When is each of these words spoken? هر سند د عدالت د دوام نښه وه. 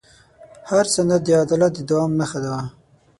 هر 0.69 0.85
سند 0.95 1.11
د 1.25 1.27
عدالت 1.43 1.71
د 1.75 1.79
دوام 1.89 2.11
نښه 2.19 2.39
وه. 2.53 2.61